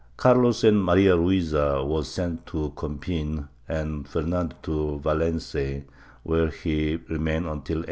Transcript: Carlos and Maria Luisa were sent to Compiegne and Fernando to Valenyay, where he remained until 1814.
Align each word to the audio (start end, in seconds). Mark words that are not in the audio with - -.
Carlos 0.17 0.63
and 0.63 0.83
Maria 0.83 1.15
Luisa 1.15 1.85
were 1.85 2.03
sent 2.03 2.47
to 2.47 2.73
Compiegne 2.75 3.49
and 3.67 4.07
Fernando 4.07 4.55
to 4.63 4.99
Valenyay, 5.03 5.83
where 6.23 6.47
he 6.47 6.95
remained 7.07 7.45
until 7.45 7.77
1814. 7.77 7.79